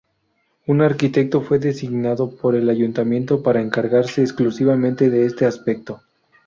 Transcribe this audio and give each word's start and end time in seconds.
Un 0.65 0.81
arquitecto 0.81 1.41
fue 1.41 1.59
designado 1.59 2.31
por 2.35 2.55
el 2.55 2.71
ayuntamiento 2.71 3.43
para 3.43 3.61
encargarse 3.61 4.23
exclusivamente 4.23 5.11
de 5.11 5.25
este 5.27 5.45
aspecto. 5.45 6.01